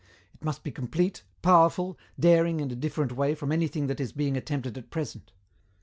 [0.33, 4.35] It must be complete, powerful, daring in a different way from anything that is being
[4.35, 5.31] attempted at present.